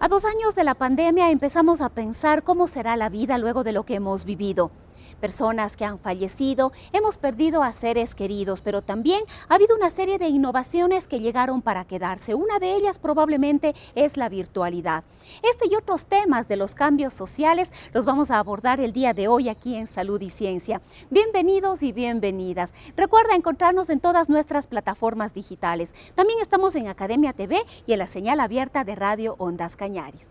[0.00, 3.72] A dos años de la pandemia empezamos a pensar cómo será la vida luego de
[3.72, 4.70] lo que hemos vivido
[5.18, 10.18] personas que han fallecido, hemos perdido a seres queridos, pero también ha habido una serie
[10.18, 12.34] de innovaciones que llegaron para quedarse.
[12.34, 15.04] Una de ellas probablemente es la virtualidad.
[15.42, 19.28] Este y otros temas de los cambios sociales los vamos a abordar el día de
[19.28, 20.80] hoy aquí en Salud y Ciencia.
[21.10, 22.72] Bienvenidos y bienvenidas.
[22.96, 25.94] Recuerda encontrarnos en todas nuestras plataformas digitales.
[26.14, 30.28] También estamos en Academia TV y en la señal abierta de Radio Ondas Cañaris.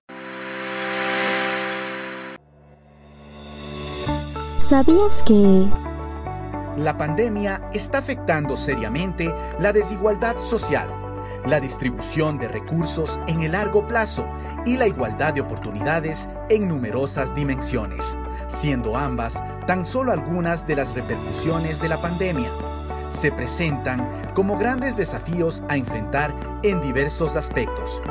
[4.67, 5.65] ¿Sabías que...
[6.75, 10.89] La pandemia está afectando seriamente la desigualdad social,
[11.45, 14.27] la distribución de recursos en el largo plazo
[14.65, 18.17] y la igualdad de oportunidades en numerosas dimensiones,
[18.49, 22.49] siendo ambas tan solo algunas de las repercusiones de la pandemia.
[23.07, 28.01] Se presentan como grandes desafíos a enfrentar en diversos aspectos,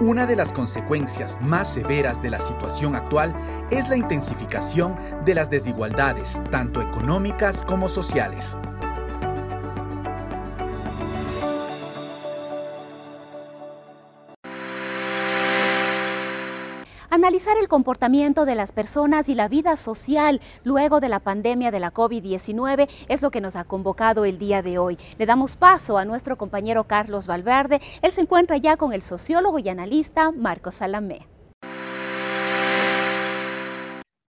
[0.00, 3.34] una de las consecuencias más severas de la situación actual
[3.70, 8.56] es la intensificación de las desigualdades, tanto económicas como sociales.
[17.18, 21.80] Analizar el comportamiento de las personas y la vida social luego de la pandemia de
[21.80, 24.96] la COVID-19 es lo que nos ha convocado el día de hoy.
[25.18, 27.80] Le damos paso a nuestro compañero Carlos Valverde.
[28.02, 31.26] Él se encuentra ya con el sociólogo y analista Marcos Salamé.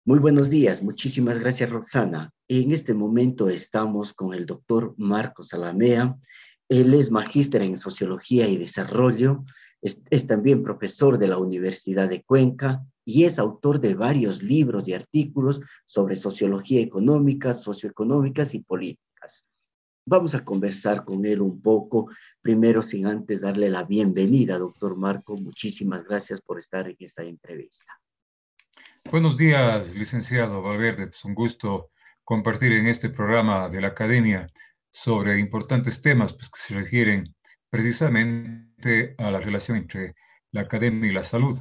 [0.05, 2.31] Muy buenos días, muchísimas gracias Roxana.
[2.47, 6.15] En este momento estamos con el doctor Marcos Salamea.
[6.69, 9.43] Él es magíster en Sociología y Desarrollo,
[10.09, 14.93] es, también profesor de la Universidad de Cuenca y es autor de varios libros y
[14.93, 19.45] artículos sobre sociología económica, socioeconómicas y políticas.
[20.05, 22.09] Vamos a conversar con él un poco,
[22.41, 25.35] primero sin antes darle la bienvenida, doctor Marco.
[25.35, 27.99] Muchísimas gracias por estar en esta entrevista.
[29.09, 31.09] Buenos días, licenciado Valverde.
[31.13, 31.91] Es un gusto
[32.23, 34.49] compartir en este programa de la Academia
[34.91, 37.35] sobre importantes temas pues, que se refieren
[37.69, 40.15] precisamente a la relación entre
[40.51, 41.57] la academia y la salud.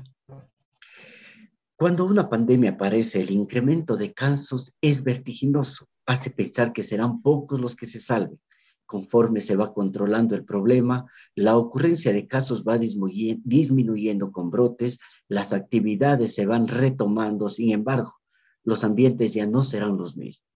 [1.76, 7.60] Cuando una pandemia aparece, el incremento de casos es vertiginoso, hace pensar que serán pocos
[7.60, 8.40] los que se salven.
[8.86, 15.52] Conforme se va controlando el problema, la ocurrencia de casos va disminuyendo con brotes, las
[15.52, 18.14] actividades se van retomando, sin embargo,
[18.62, 20.46] los ambientes ya no serán los mismos.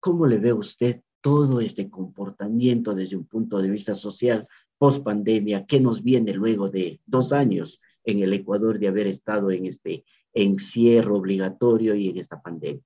[0.00, 4.46] ¿Cómo le ve usted todo este comportamiento desde un punto de vista social
[4.76, 9.50] post pandemia, qué nos viene luego de dos años en el Ecuador de haber estado
[9.52, 12.82] en este encierro obligatorio y en esta pandemia.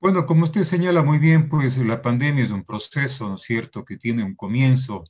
[0.00, 3.84] Bueno, como usted señala muy bien, pues la pandemia es un proceso, ¿no es cierto?,
[3.84, 5.04] que tiene un comienzo,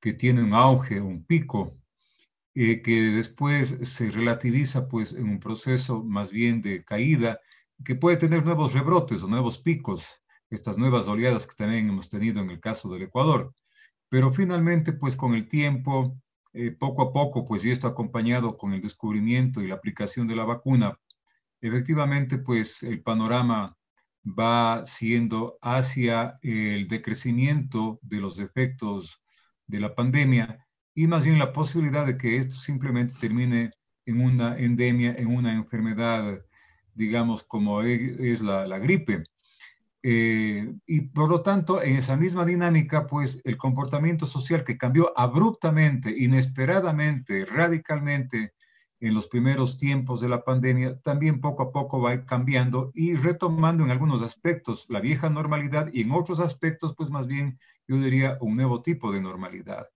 [0.00, 1.76] que tiene un auge, un pico,
[2.54, 7.40] eh, que después se relativiza pues en un proceso más bien de caída,
[7.84, 10.21] que puede tener nuevos rebrotes o nuevos picos
[10.54, 13.54] estas nuevas oleadas que también hemos tenido en el caso del Ecuador.
[14.08, 16.16] Pero finalmente, pues con el tiempo,
[16.52, 20.36] eh, poco a poco, pues y esto acompañado con el descubrimiento y la aplicación de
[20.36, 20.98] la vacuna,
[21.60, 23.76] efectivamente, pues el panorama
[24.24, 29.22] va siendo hacia el decrecimiento de los efectos
[29.66, 30.64] de la pandemia
[30.94, 33.72] y más bien la posibilidad de que esto simplemente termine
[34.06, 36.44] en una endemia, en una enfermedad,
[36.94, 39.24] digamos, como e, es la, la gripe.
[40.04, 45.12] Eh, y por lo tanto, en esa misma dinámica, pues el comportamiento social que cambió
[45.16, 48.54] abruptamente, inesperadamente, radicalmente
[49.00, 53.84] en los primeros tiempos de la pandemia, también poco a poco va cambiando y retomando
[53.84, 58.38] en algunos aspectos la vieja normalidad y en otros aspectos, pues más bien, yo diría,
[58.40, 59.88] un nuevo tipo de normalidad.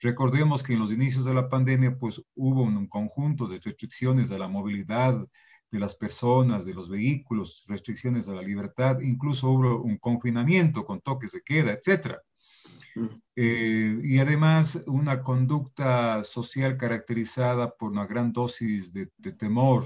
[0.00, 4.38] Recordemos que en los inicios de la pandemia, pues hubo un conjunto de restricciones de
[4.38, 5.24] la movilidad,
[5.70, 11.00] de las personas, de los vehículos, restricciones a la libertad, incluso hubo un confinamiento con
[11.00, 12.16] toques de queda, etc.
[13.36, 19.84] Eh, y además una conducta social caracterizada por una gran dosis de, temor,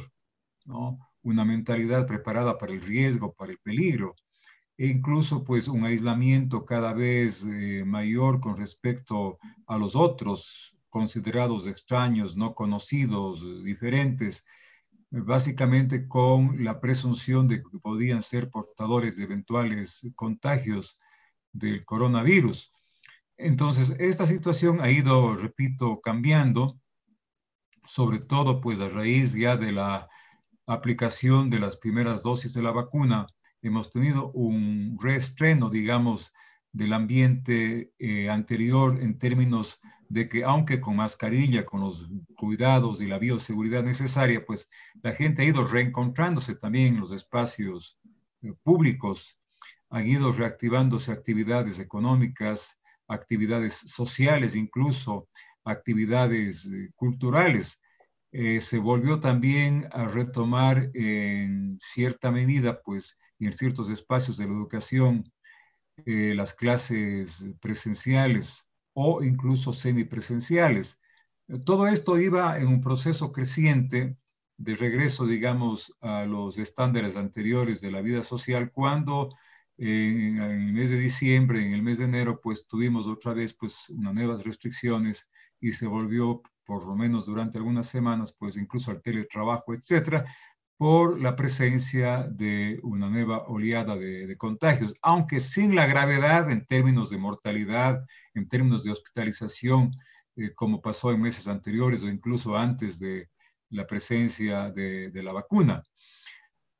[0.64, 0.98] ¿no?
[1.22, 4.14] una mentalidad preparada para el riesgo, para el peligro,
[4.78, 11.66] e incluso pues un aislamiento cada vez eh, mayor con respecto a los otros, considerados
[11.66, 14.44] extraños, no conocidos, diferentes,
[15.12, 20.98] básicamente con la presunción de que podían ser portadores de eventuales contagios
[21.52, 22.72] del coronavirus.
[23.36, 26.80] Entonces, esta situación ha ido, repito, cambiando,
[27.84, 30.08] sobre todo pues a raíz ya de la
[30.66, 33.26] aplicación de las primeras dosis de la vacuna.
[33.60, 36.32] Hemos tenido un reestreno, digamos,
[36.72, 39.78] del ambiente eh, anterior en términos
[40.12, 42.06] de que aunque con mascarilla, con los
[42.36, 44.68] cuidados y la bioseguridad necesaria, pues
[45.02, 47.98] la gente ha ido reencontrándose también en los espacios
[48.42, 49.38] eh, públicos,
[49.88, 52.78] han ido reactivándose actividades económicas,
[53.08, 55.28] actividades sociales, incluso
[55.64, 57.80] actividades eh, culturales.
[58.32, 65.24] se volvió también a retomar en cierta medida, pues, en ciertos espacios de la educación,
[66.04, 71.00] eh, las clases presenciales o incluso semipresenciales.
[71.64, 74.16] Todo esto iba en un proceso creciente
[74.56, 79.34] de regreso, digamos, a los estándares anteriores de la vida social cuando
[79.76, 83.90] en, el mes de diciembre, en el mes de enero, pues tuvimos otra vez pues
[83.90, 85.28] unas nuevas restricciones
[85.60, 90.24] y se volvió, por lo menos durante algunas semanas, pues incluso al teletrabajo, etcétera,
[90.76, 97.10] por la presencia de una nueva oleada de, contagios, aunque sin la gravedad en términos
[97.10, 98.04] de mortalidad,
[98.34, 99.92] en términos de hospitalización,
[100.36, 103.28] eh, como pasó en meses anteriores o incluso antes de
[103.70, 105.82] la presencia de, la vacuna.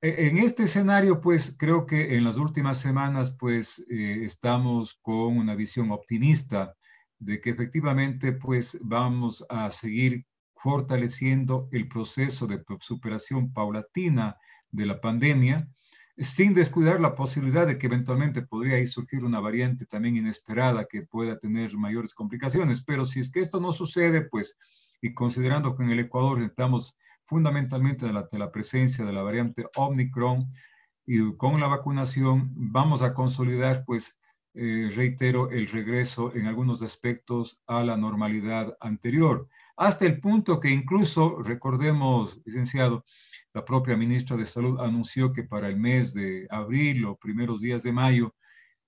[0.01, 5.39] E, en este escenario, pues creo que en las últimas semanas, pues eh, estamos con
[5.39, 6.75] una visión optimista
[7.19, 10.25] de que efectivamente, pues vamos a seguir
[10.63, 14.37] fortaleciendo el proceso de superación paulatina
[14.71, 15.69] de la pandemia,
[16.17, 21.37] sin descuidar la posibilidad de que eventualmente podría surgir una variante también inesperada que pueda
[21.37, 22.81] tener mayores complicaciones.
[22.81, 24.57] Pero si es que esto no sucede, pues,
[25.01, 30.49] y considerando que en el Ecuador estamos fundamentalmente de la, presencia de la variante Omicron
[31.05, 34.21] y con la vacunación, vamos a consolidar, pues,
[34.55, 39.49] eh, reitero, el regreso en algunos aspectos a la normalidad anterior
[39.83, 43.05] hasta el punto que incluso, recordemos, licenciado,
[43.53, 47.83] la propia ministra de Salud anunció que para el mes de abril o primeros días
[47.83, 48.35] de mayo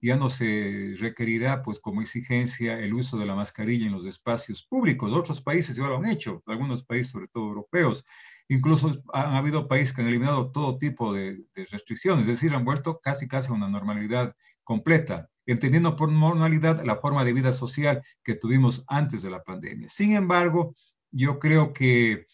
[0.00, 4.62] ya no se requerirá, pues como exigencia, el uso de la mascarilla en los espacios
[4.62, 5.12] públicos.
[5.12, 8.04] Otros países ya lo han hecho, algunos países, sobre todo europeos.
[8.48, 13.00] Incluso han habido países que han eliminado todo tipo de, restricciones, es decir, han vuelto
[13.02, 18.34] casi casi a una normalidad completa entendiendo por normalidad la forma de vida social que
[18.34, 19.88] tuvimos antes de la pandemia.
[19.88, 20.74] Sin embargo,
[21.10, 22.26] yo creo que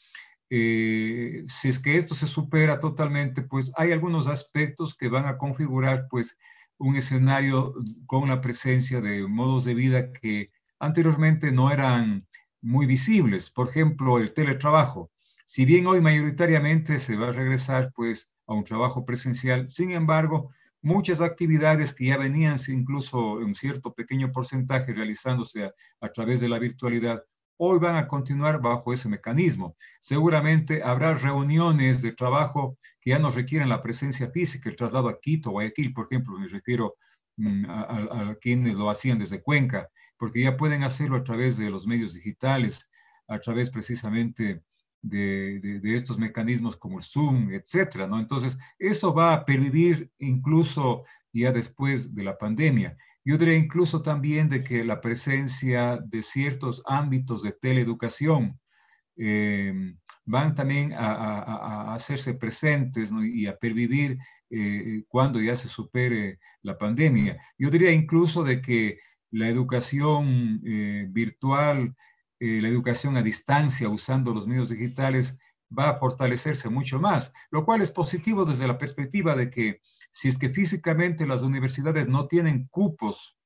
[0.49, 5.39] eh, si es que esto se supera totalmente, pues hay algunos aspectos que van a
[5.39, 6.37] configurar pues
[6.79, 7.75] un escenario
[8.07, 12.27] con la presencia de modos de vida que anteriormente no eran
[12.61, 13.51] muy visibles.
[13.51, 15.11] Por ejemplo, el teletrabajo.
[15.52, 20.52] Si bien hoy mayoritariamente se va a regresar pues a un trabajo presencial, sin embargo,
[20.81, 26.49] muchas actividades que ya venían incluso en un cierto pequeño porcentaje realizándose a, través de
[26.49, 27.25] la virtualidad,
[27.56, 29.75] hoy van a continuar bajo ese mecanismo.
[30.00, 35.19] Seguramente habrá reuniones de trabajo que ya no requieren la presencia física, el traslado a
[35.19, 36.94] Quito, Guayaquil, por ejemplo, me refiero
[37.38, 41.70] mm, a, a quienes lo hacían desde Cuenca, porque ya pueden hacerlo a través de
[41.70, 42.88] los medios digitales,
[43.26, 44.62] a través precisamente
[45.02, 48.19] de, estos mecanismos como el Zoom, etcétera, ¿no?
[48.19, 52.97] Entonces, eso va a pervivir incluso ya después de la pandemia.
[53.25, 58.59] Yo diría incluso también de que la presencia de ciertos ámbitos de teleeducación
[59.16, 64.19] eh, van también a, hacerse presentes y a pervivir
[64.50, 67.40] eh, cuando ya se supere la pandemia.
[67.59, 68.99] Yo diría incluso de que
[69.33, 71.95] la educación eh, virtual
[72.40, 75.38] eh, la educación a distancia usando los medios digitales
[75.76, 79.80] va a fortalecerse mucho más, lo cual es positivo desde la perspectiva de que
[80.11, 83.37] si es que físicamente las universidades no tienen cupos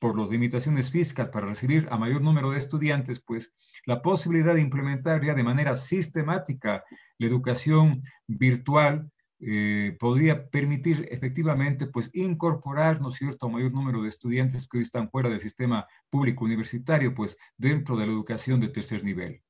[0.00, 3.52] por las limitaciones físicas para recibir a mayor número de estudiantes, pues
[3.84, 6.84] la posibilidad de implementar ya de manera sistemática
[7.18, 9.12] la educación virtual
[9.42, 14.84] eh, podría permitir efectivamente pues incorporar, ¿no cierto?, a mayor número de estudiantes que hoy
[14.84, 19.42] están fuera del sistema público universitario, pues dentro de la educación de tercer nivel.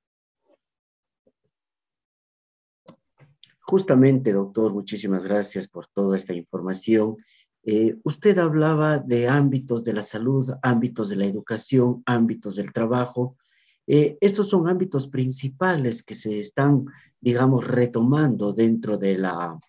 [3.63, 7.17] Justamente, doctor, muchísimas gracias por toda esta información.
[7.65, 13.37] Eh, usted hablaba de ámbitos de la salud, ámbitos de la educación, ámbitos del trabajo.
[13.87, 16.85] Eh, estos son ámbitos principales que se están,
[17.21, 19.61] digamos, retomando dentro de la,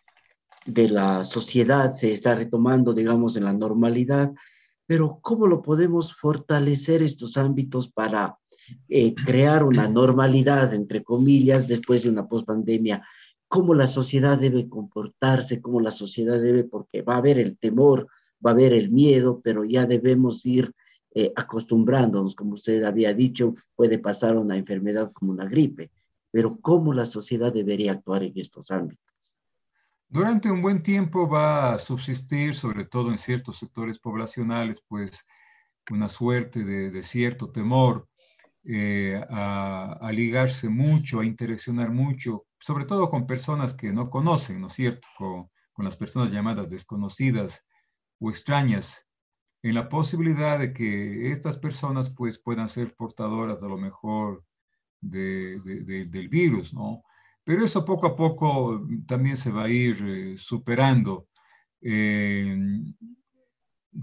[0.65, 4.31] de la sociedad se está retomando, digamos, en la normalidad,
[4.85, 8.37] pero ¿cómo lo podemos fortalecer estos ámbitos para
[8.89, 13.03] eh, crear una normalidad, entre comillas, después de una pospandemia,
[13.47, 18.07] cómo la sociedad debe comportarse, cómo la sociedad debe, porque va a haber el temor,
[18.45, 20.71] va a haber el miedo, pero ya debemos ir
[21.13, 25.91] eh, acostumbrándonos, como usted había dicho, puede pasar una enfermedad como una gripe,
[26.31, 29.10] pero cómo la sociedad debería actuar en estos ámbitos.
[30.13, 35.25] Durante un buen tiempo va a subsistir, sobre todo en ciertos sectores poblacionales, pues
[35.89, 38.09] una suerte de, cierto temor
[38.65, 44.67] eh, a, ligarse mucho, a interaccionar mucho, sobre todo con personas que no conocen, ¿no
[44.67, 45.07] es cierto?
[45.17, 47.65] Con, las personas llamadas desconocidas
[48.19, 49.07] o extrañas
[49.63, 54.43] en la posibilidad de que estas personas pues puedan ser portadoras a lo mejor
[54.99, 57.01] del virus, ¿no?
[57.43, 61.27] Pero eso poco a poco también se va a ir eh, superando.
[61.81, 62.55] Eh,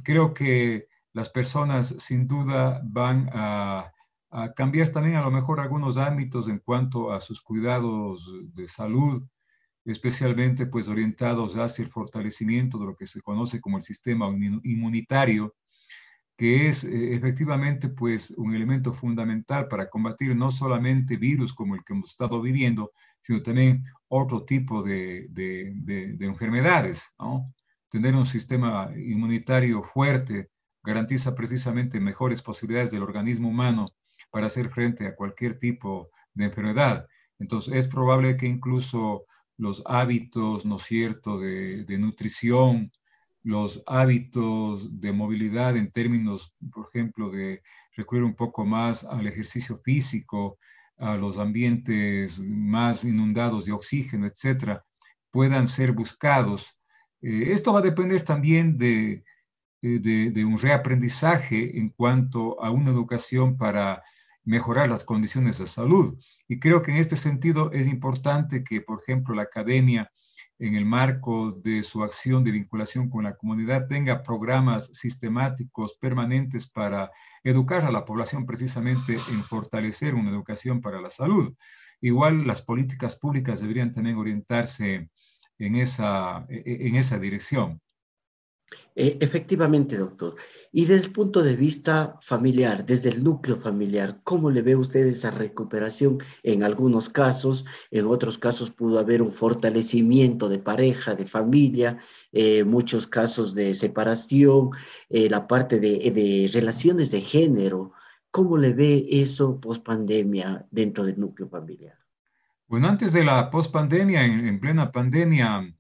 [0.03, 3.93] creo que las personas sin duda van a,
[4.31, 9.23] a, cambiar también a lo mejor algunos ámbitos en cuanto a sus cuidados de salud,
[9.85, 14.29] especialmente pues orientados hacia el fortalecimiento de lo que se conoce como el sistema
[14.65, 15.55] inmunitario,
[16.39, 21.83] que es eh, efectivamente pues un elemento fundamental para combatir no solamente virus como el
[21.85, 27.13] que hemos estado viviendo, sino también otro tipo de, de, de, enfermedades.
[27.91, 30.49] Tener un sistema inmunitario fuerte
[30.85, 33.89] garantiza precisamente mejores posibilidades del organismo humano
[34.31, 37.05] para hacer frente a cualquier tipo de enfermedad.
[37.41, 39.25] Entonces es probable que incluso
[39.57, 42.93] los hábitos, ¿no es de, de nutrición,
[43.49, 47.63] los hábitos de movilidad en términos, por ejemplo, de
[47.97, 50.59] recurrir un poco más al ejercicio físico,
[50.99, 54.85] a los ambientes más inundados de oxígeno, etcétera,
[55.31, 56.79] puedan ser buscados.
[57.23, 59.25] Eh, esto va a depender también de,
[59.81, 64.03] de, de, un reaprendizaje en cuanto a una educación para
[64.45, 66.19] mejorar las condiciones de salud.
[66.49, 70.13] Y creo que en este sentido es importante que, por ejemplo, la academia,
[70.59, 76.69] en el marco de su acción de vinculación con la comunidad, tenga programas sistemáticos permanentes
[76.69, 77.11] para
[77.45, 81.55] educar a la población precisamente en fortalecer una educación para la salud.
[82.01, 85.11] Igual las políticas públicas deberían también orientarse
[85.59, 87.81] en esa, en esa dirección.
[89.01, 90.35] Eh, efectivamente, doctor.
[90.73, 95.07] Y desde el punto de vista familiar, desde el núcleo familiar, ¿cómo le ve usted
[95.07, 96.19] esa recuperación?
[96.43, 101.99] En algunos casos, en otros casos pudo haber un fortalecimiento de pareja, de familia,
[102.33, 104.71] eh, muchos casos de separación,
[105.11, 107.93] eh, la parte de, relaciones de género.
[108.33, 111.97] ¿Cómo le ve eso post pandemia dentro del núcleo familiar?
[112.67, 115.73] Bueno, antes de la post pandemia, en plena pandemia,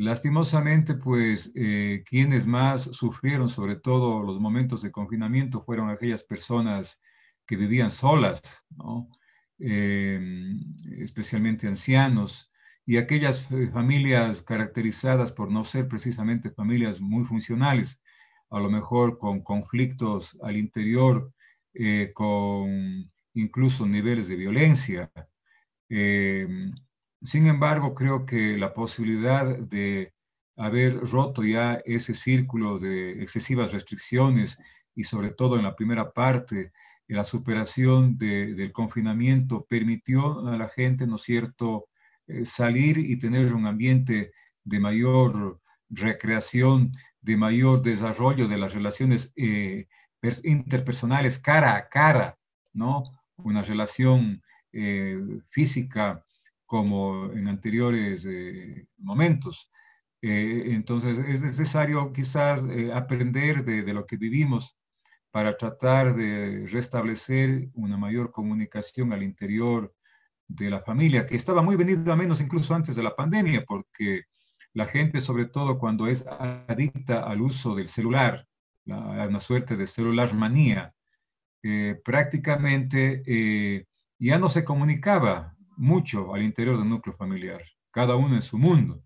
[0.00, 6.98] Lastimosamente, pues eh, quienes más sufrieron, sobre todo los momentos de confinamiento, fueron aquellas personas
[7.46, 8.40] que vivían solas,
[9.58, 10.58] em,
[10.98, 12.50] especialmente ancianos,
[12.86, 18.02] y aquellas eh, familias caracterizadas por no ser precisamente familias muy funcionales,
[18.48, 21.30] a lo mejor con conflictos al interior,
[21.74, 25.12] eh, con incluso niveles de violencia.
[27.22, 30.14] Sin embargo, creo que la posibilidad de
[30.56, 34.58] haber roto ya ese círculo de excesivas restricciones
[34.94, 36.72] y sobre todo en la primera parte,
[37.08, 41.88] la superación del confinamiento permitió a la gente, ¿no es cierto?,
[42.26, 44.32] eh, salir y tener un ambiente
[44.64, 49.88] de mayor recreación, de mayor desarrollo de las relaciones eh,
[50.44, 52.38] interpersonales cara a cara,
[52.72, 53.02] ¿no?
[53.36, 55.18] Una relación eh,
[55.50, 56.24] física
[56.70, 59.72] como en anteriores eh, momentos.
[60.22, 64.78] Eh, entonces es necesario quizás eh, aprender de, de, lo que vivimos
[65.32, 69.92] para tratar de restablecer una mayor comunicación al interior
[70.46, 74.26] de la familia, que estaba muy venido a menos incluso antes de la pandemia, porque
[74.72, 78.46] la gente, sobre todo cuando es adicta al uso del celular,
[78.84, 80.94] la, una suerte de celular manía,
[82.04, 83.86] prácticamente
[84.18, 89.02] ya no se comunicaba mucho al interior del núcleo familiar, cada uno en su mundo.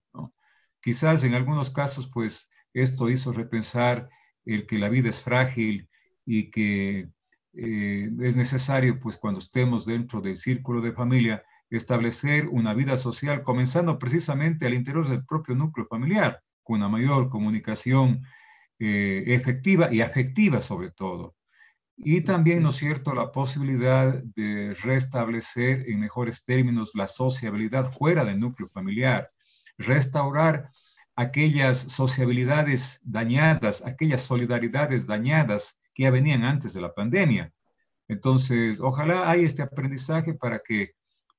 [0.81, 4.11] Quizás en algunos casos, pues esto hizo repensar
[4.45, 5.89] el que la vida es frágil
[6.27, 7.09] y que
[7.55, 13.43] eh, es necesario, pues cuando estemos dentro del círculo de familia, establecer una vida social,
[13.43, 18.23] comenzando precisamente al interior del propio núcleo familiar, con una mayor comunicación
[18.79, 21.37] eh, efectiva y afectiva sobre todo.
[21.97, 28.25] Y también, ¿no es cierto?, la posibilidad de restablecer en mejores términos la sociabilidad fuera
[28.25, 29.31] del núcleo familiar,
[29.79, 30.71] restaurar
[31.17, 37.53] aquellas sociabilidades dañadas, aquellas solidaridades dañadas que ya venían antes de la pandemia.
[38.09, 40.95] Entonces, ojalá haya este aprendizaje para que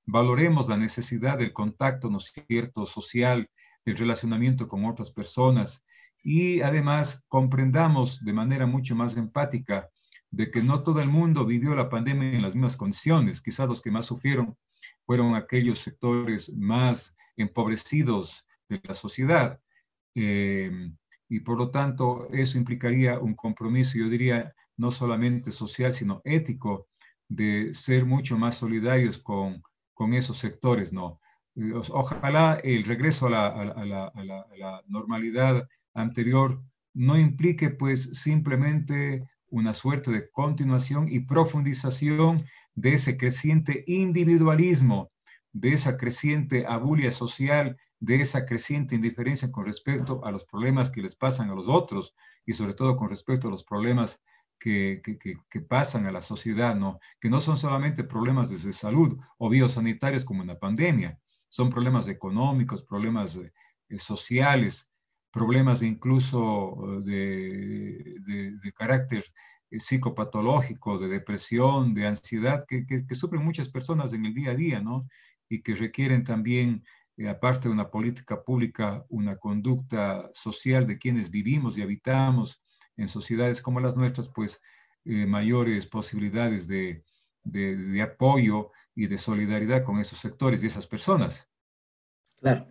[0.05, 3.49] valoremos la necesidad del contacto, ¿no es cierto?, social,
[3.85, 5.83] del relacionamiento con otras personas
[6.23, 9.89] y además comprendamos de manera mucho más empática
[10.35, 13.41] de que no todo el mundo vivió la pandemia en las mismas condiciones.
[13.41, 14.57] Quizás los que más sufrieron
[15.05, 19.61] fueron aquellos sectores más empobrecidos de la sociedad.
[20.13, 20.91] Eh,
[21.29, 26.89] y por lo tanto, eso implicaría un compromiso, yo diría, no solamente social, sino ético,
[27.29, 29.63] de ser mucho más solidarios con,
[29.93, 31.21] con esos sectores, ¿no?
[31.55, 34.23] Eh, ojalá el regreso a la, a la, a
[34.57, 36.61] la normalidad anterior
[36.93, 45.11] no implique pues simplemente una suerte de continuación y profundización de ese creciente individualismo,
[45.53, 51.01] de esa creciente abulia social, de esa creciente indiferencia con respecto a los problemas que
[51.01, 52.13] les pasan a los otros
[52.45, 54.21] y sobre todo con respecto a los problemas
[54.59, 56.99] que, que, pasan a la sociedad, ¿no?
[57.19, 62.07] que no son solamente problemas de salud o biosanitarios como en la pandemia, son problemas
[62.07, 63.51] económicos, problemas eh,
[63.99, 64.89] sociales,
[65.35, 68.15] problemas incluso de,
[68.63, 69.25] de, carácter
[69.69, 74.55] eh, psicopatológico, de depresión, de ansiedad, que, que, sufren muchas personas en el día a
[74.55, 75.09] día, ¿no?
[75.49, 76.85] Y que requieren también,
[77.17, 82.63] eh, aparte de una política pública, una conducta social de quienes vivimos y habitamos
[82.95, 84.61] en sociedades como las nuestras, pues
[85.03, 87.03] eh, mayores posibilidades de,
[87.43, 91.49] de, de apoyo y de solidaridad con esos sectores y esas personas.
[92.39, 92.69] Claro.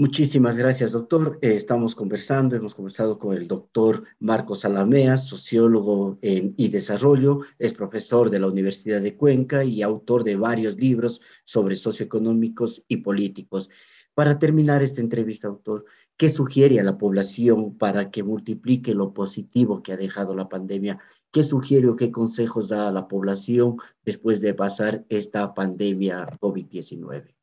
[0.00, 1.40] Muchísimas gracias, doctor.
[1.42, 8.30] Eh, estamos conversando, hemos conversado con el doctor Marcos Alamea, sociólogo y desarrollo, es profesor
[8.30, 13.70] de la Universidad de Cuenca y autor de varios libros sobre socioeconómicos y políticos.
[14.14, 15.84] Para terminar esta entrevista, doctor,
[16.16, 21.00] ¿qué sugiere a la población para que multiplique lo positivo que ha dejado la pandemia?
[21.32, 27.37] ¿Qué sugiere o qué consejos da a la población después de pasar esta pandemia COVID-19?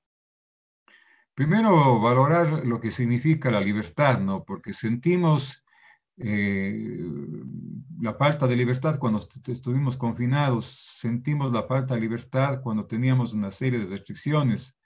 [1.35, 4.45] Primero, valorar lo que significa la libertad, ¿no?
[4.45, 5.65] Porque sentimos
[6.17, 6.97] eh,
[7.99, 13.51] la falta de libertad cuando estuvimos confinados, sentimos la falta de libertad cuando teníamos una
[13.51, 14.77] serie de restricciones.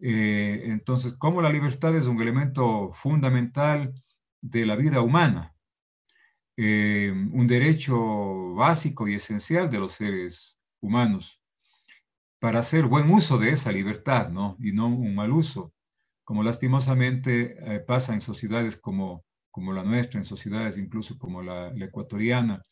[0.00, 3.92] Eh, entonces, ¿cómo la libertad es un elemento fundamental
[4.40, 5.54] de la vida humana,
[6.56, 11.42] eh, un derecho básico y esencial de los seres humanos
[12.38, 14.56] para hacer buen uso de esa libertad, ¿no?
[14.60, 15.72] Y no un mal uso,
[16.24, 21.68] como lastimosamente eh, pasa en sociedades como, como la nuestra, en sociedades incluso como la,
[21.68, 22.62] ecuatoriana,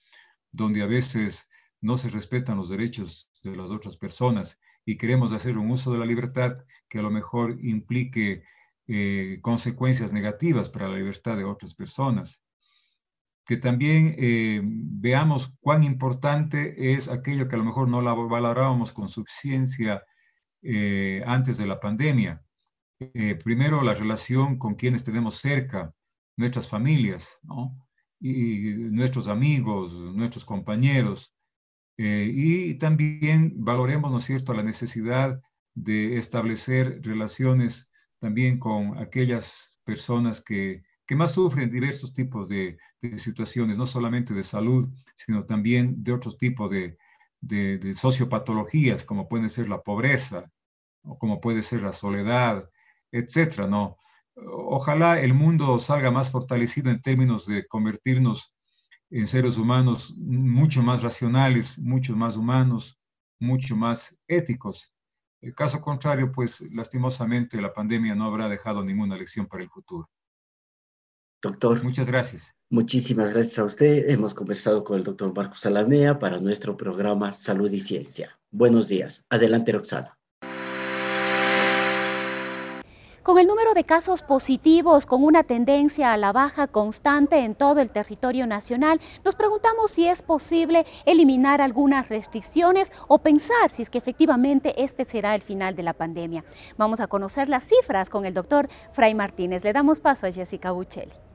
[0.53, 1.49] donde a veces
[1.81, 5.99] no se respetan los derechos de las otras personas y queremos hacer un uso de
[5.99, 8.45] la libertad que a lo mejor implique
[8.87, 12.46] eh, consecuencias negativas para la libertad de otras personas
[13.47, 18.93] que también eh, veamos cuán importante es aquello que a lo mejor no la valorábamos
[18.93, 20.03] con suficiencia
[20.63, 22.43] eh, antes de la pandemia.
[22.99, 25.95] Eh, primero, la relación con quienes tenemos cerca,
[26.37, 27.79] nuestras familias, ¿no?
[28.19, 31.33] y nuestros amigos, nuestros compañeros.
[31.99, 35.41] y también valoremos, ¿no es cierto?, la necesidad
[35.75, 42.79] de establecer relaciones también con aquellas personas que que más sufren diversos tipos de,
[43.19, 46.99] situaciones, no solamente de salud, sino también de otros tipos de,
[47.95, 50.51] sociopatologías, como puede ser la pobreza,
[51.05, 52.69] o como puede ser la soledad,
[53.13, 53.97] etcétera, ¿no?
[54.35, 58.55] Ojalá el mundo salga más fortalecido en términos de convertirnos
[59.11, 62.99] en seres humanos mucho más racionales, mucho más humanos,
[63.39, 64.93] mucho más éticos.
[65.41, 70.11] El caso contrario, pues lastimosamente la pandemia no habrá dejado ninguna lección para el futuro.
[71.43, 71.83] Doctor.
[71.85, 72.55] Muchas gracias.
[72.71, 74.11] Muchísimas gracias a usted.
[74.11, 78.39] Hemos conversado con el doctor Marcos Salamea para nuestro programa Salud y Ciencia.
[78.51, 79.25] Buenos días.
[79.31, 80.17] Adelante, Roxana.
[83.27, 87.81] Con el número de casos positivos con una tendencia a la baja constante en todo
[87.81, 93.91] el territorio nacional, nos preguntamos si es posible eliminar algunas restricciones o pensar si es
[93.91, 96.45] que efectivamente este será el final de la pandemia.
[96.77, 99.65] Vamos a conocer las cifras con el doctor Fray Martínez.
[99.65, 101.26] Le damos paso a Jessica Buccelli.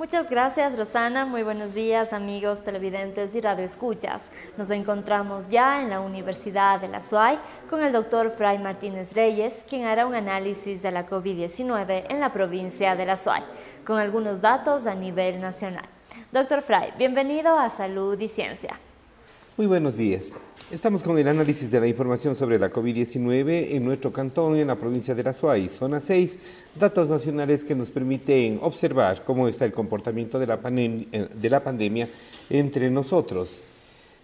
[0.00, 4.22] Muchas gracias Rosana, muy buenos días amigos televidentes y radioescuchas.
[4.56, 9.62] Nos encontramos ya en la Universidad de la SUAY con el doctor Fray Martínez Reyes,
[9.68, 13.42] quien hará un análisis de la COVID-19 en la provincia de la SUAY,
[13.84, 15.84] con algunos datos a nivel nacional.
[16.32, 18.80] Doctor Fray, bienvenido a Salud y Ciencia.
[19.58, 20.32] Muy buenos días.
[20.70, 24.76] Estamos con el análisis de la información sobre la COVID-19 en nuestro cantón, en la
[24.76, 26.38] provincia de La Suay, zona 6,
[26.78, 31.58] datos nacionales que nos permiten observar cómo está el comportamiento de la, eh, de la
[31.58, 32.08] pandemia
[32.48, 33.58] entre nosotros.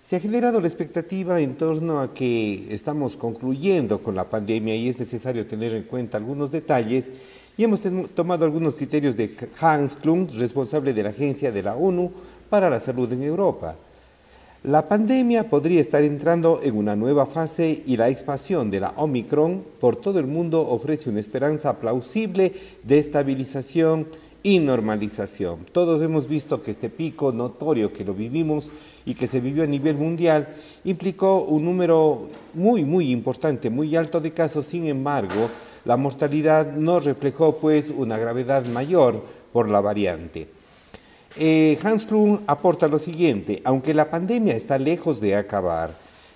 [0.04, 4.88] Se ha generado la expectativa en torno a que estamos concluyendo con la pandemia y
[4.88, 7.10] es necesario tener en cuenta algunos detalles
[7.56, 7.80] y hemos
[8.14, 12.12] tomado algunos criterios de Hans Klung, responsable de la Agencia de la ONU
[12.48, 13.76] para la Salud en Europa.
[14.66, 19.62] La pandemia podría estar entrando en una nueva fase y la expansión de la Omicron
[19.78, 22.52] por todo el mundo ofrece una esperanza plausible
[22.82, 24.08] de estabilización
[24.42, 25.66] y normalización.
[25.70, 28.72] Todos hemos visto que este pico notorio que lo vivimos
[29.04, 30.48] y que se vivió a nivel mundial
[30.82, 34.66] implicó un número muy, muy importante, muy alto de casos.
[34.66, 35.48] Sin embargo,
[35.84, 40.55] la mortalidad no reflejó pues una gravedad mayor por la variante.
[41.38, 45.94] Eh, Hans Klum aporta lo siguiente, aunque la pandemia está lejos de acabar,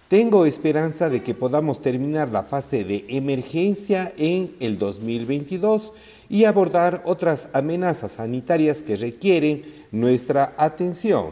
[0.08, 5.92] tengo esperanza de que podamos terminar la fase de emergencia en el 2022
[6.28, 11.30] y abordar otras amenazas sanitarias que requieren nuestra atención.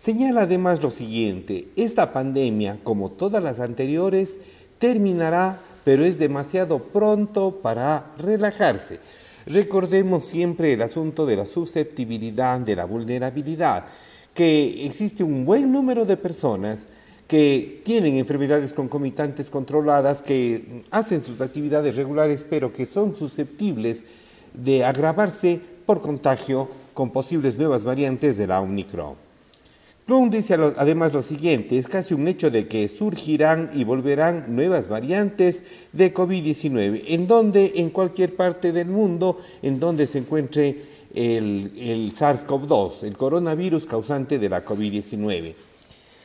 [0.00, 4.36] Señala además lo siguiente, esta pandemia, como todas las anteriores,
[4.78, 9.00] terminará, pero es demasiado pronto para relajarse.
[9.46, 13.86] Recordemos siempre el asunto de la susceptibilidad, de la vulnerabilidad,
[14.34, 16.86] que existe un buen número de personas
[17.26, 24.02] que tienen enfermedades concomitantes controladas, que hacen sus actividades regulares, pero que son susceptibles
[24.52, 29.29] de agravarse por contagio con posibles nuevas variantes de la Omicron.
[30.10, 34.88] Plum dice además lo siguiente, es casi un hecho de que surgirán y volverán nuevas
[34.88, 40.82] variantes de COVID-19, en donde, en cualquier parte del mundo, en donde se encuentre
[41.14, 45.54] el SARS-CoV-2, el coronavirus causante de la COVID-19.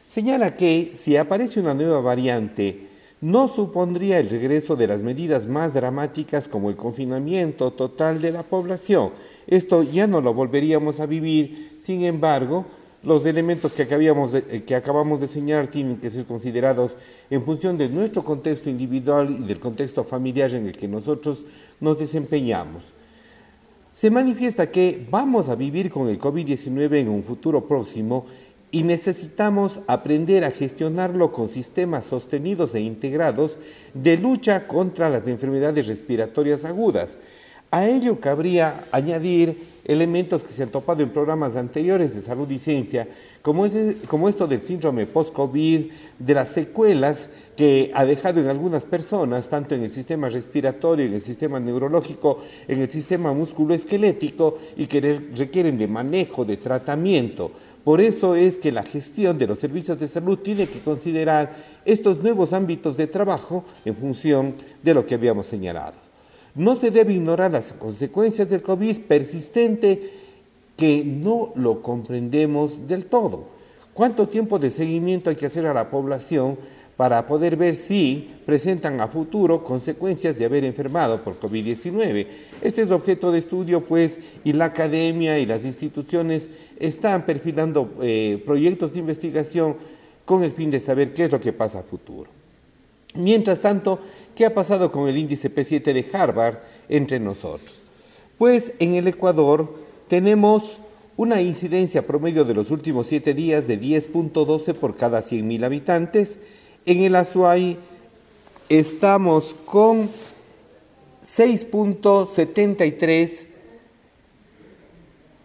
[0.08, 2.88] Señala que si aparece una nueva variante,
[3.22, 8.42] no supondría el regreso de las medidas más dramáticas como el confinamiento total de la
[8.42, 9.12] población.
[9.46, 12.66] Esto ya no lo volveríamos a vivir, sin embargo,
[13.06, 16.98] los elementos que, eh, que acabamos de señalar tienen que ser considerados
[17.30, 21.46] en función de nuestro contexto individual y del contexto familiar en el que nosotros
[21.80, 22.84] nos desempeñamos.
[23.94, 28.26] Se manifiesta que vamos a vivir con el COVID-19 en un futuro próximo
[28.72, 33.58] y necesitamos aprender a gestionarlo con sistemas sostenidos e integrados
[33.94, 37.18] de lucha contra las enfermedades respiratorias agudas.
[37.76, 42.58] A ello cabría añadir elementos que se han topado en programas anteriores de salud y
[42.58, 43.06] ciencia,
[43.42, 43.66] como,
[44.08, 49.76] como esto del síndrome post-COVID, de las secuelas que ha dejado en algunas personas, tanto
[49.76, 55.78] en el sistema respiratorio, en el sistema neurológico, en el sistema musculoesquelético, y que requieren
[55.78, 57.52] de manejo, de tratamiento.
[57.84, 62.24] Por eso es que la gestión de los servicios de salud tiene que considerar estos
[62.24, 66.05] nuevos ámbitos de trabajo en función de lo que habíamos señalado.
[66.56, 70.12] No se debe ignorar las consecuencias del COVID persistente
[70.78, 73.46] que no lo comprendemos del todo.
[73.94, 76.58] ¿Cuánto tiempo de seguimiento hay que hacer a la población
[76.98, 82.28] para poder ver si presentan a futuro consecuencias de haber enfermado por COVID-19?
[82.62, 88.42] Este es objeto de estudio, pues, y la academia y las instituciones están perfilando eh,
[88.46, 89.76] proyectos de investigación
[90.24, 92.30] con el fin de saber qué es lo que pasa a futuro.
[93.14, 94.00] Mientras tanto,
[94.36, 96.58] ¿qué ha pasado con el índice P7 de Harvard
[96.90, 97.80] entre nosotros?
[98.38, 99.74] Pues en el Ecuador
[100.08, 100.78] tenemos
[101.18, 106.40] una incidencia promedio de los últimos siete días de 10.12 por cada 100.000 habitantes.
[106.86, 107.78] En el Azuay
[108.68, 110.10] estamos con
[111.24, 113.48] 6.73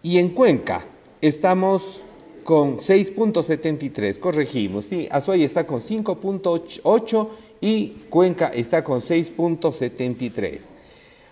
[0.03, 0.83] y en Cuenca
[1.21, 2.01] estamos
[2.43, 7.29] con 6.73, corregimos, sí, Azuay está con 5.8
[7.61, 10.59] y Cuenca está con 6.73.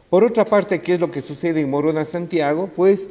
[0.09, 2.69] Por otra parte, ¿qué es lo que sucede en Morona, Santiago?
[2.75, 3.09] Pues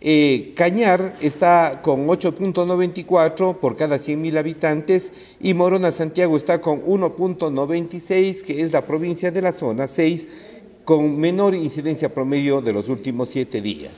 [0.00, 8.42] eh, Cañar está con 8.94 por cada 100.000 habitantes y Morona, Santiago está con 1.96,
[8.42, 10.28] que es la provincia de la zona 6,
[10.84, 13.92] con menor incidencia promedio de los últimos siete días.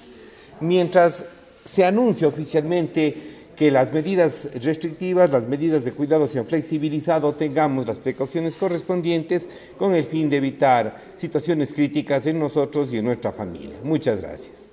[0.60, 1.24] Mientras
[1.64, 3.29] se anuncia oficialmente
[3.60, 9.50] que las medidas restrictivas, las medidas de cuidado se han flexibilizado, tengamos las precauciones correspondientes
[9.76, 13.76] con el fin de evitar situaciones críticas en nosotros y en nuestra familia.
[13.82, 14.70] Muchas gracias.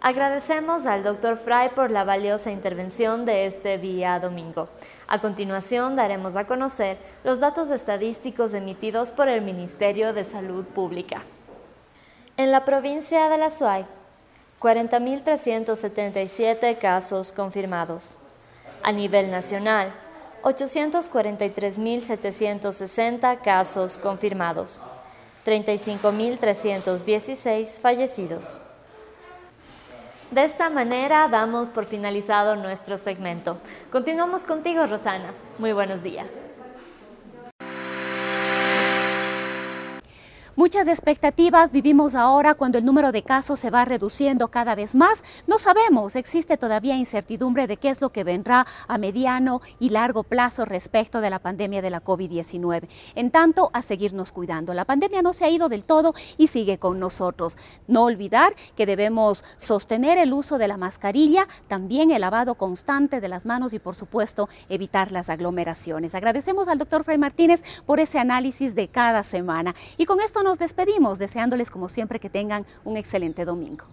[0.00, 4.68] Agradecemos al doctor Fry por la valiosa intervención de este día domingo.
[5.06, 11.22] A continuación daremos a conocer los datos estadísticos emitidos por el Ministerio de Salud Pública.
[12.36, 13.86] En la provincia de La Suay,
[14.60, 18.16] 40.377 casos confirmados.
[18.82, 19.92] A nivel nacional,
[20.42, 24.82] 843.760 casos confirmados,
[25.44, 28.62] 35.316 fallecidos.
[30.30, 33.58] De esta manera damos por finalizado nuestro segmento.
[33.90, 35.32] Continuamos contigo, Rosana.
[35.58, 36.26] Muy buenos días.
[40.58, 45.22] Muchas expectativas vivimos ahora cuando el número de casos se va reduciendo cada vez más.
[45.46, 50.24] No sabemos, existe todavía incertidumbre de qué es lo que vendrá a mediano y largo
[50.24, 52.88] plazo respecto de la pandemia de la COVID-19.
[53.14, 54.74] En tanto, a seguirnos cuidando.
[54.74, 57.56] La pandemia no se ha ido del todo y sigue con nosotros.
[57.86, 63.28] No olvidar que debemos sostener el uso de la mascarilla, también el lavado constante de
[63.28, 66.16] las manos y, por supuesto, evitar las aglomeraciones.
[66.16, 69.72] Agradecemos al doctor Fray Martínez por ese análisis de cada semana.
[69.96, 73.84] Y con esto nos despedimos deseándoles como siempre que tengan un excelente domingo.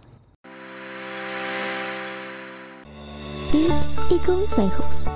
[3.52, 5.10] Tips y consejos.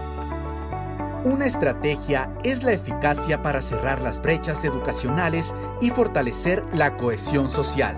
[1.24, 7.98] Una estrategia es la eficacia para cerrar las brechas educacionales y fortalecer la cohesión social.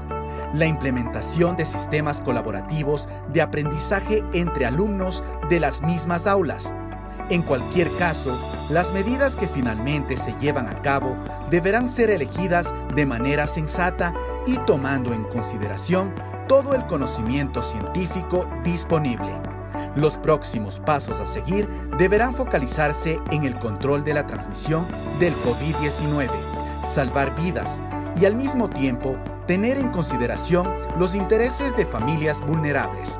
[0.53, 6.75] La implementación de sistemas colaborativos de aprendizaje entre alumnos de las mismas aulas
[7.29, 8.37] en cualquier caso,
[8.69, 11.17] las medidas que finalmente se llevan a cabo
[11.49, 14.13] deberán ser elegidas de manera sensata
[14.45, 16.13] y tomando en consideración
[16.47, 19.31] todo el conocimiento científico disponible.
[19.95, 24.87] Los próximos pasos a seguir deberán focalizarse en el control de la transmisión
[25.19, 26.29] del COVID-19,
[26.81, 27.81] salvar vidas
[28.19, 33.19] y al mismo tiempo tener en consideración los intereses de familias vulnerables.